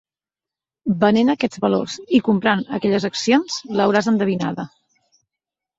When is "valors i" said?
1.65-2.23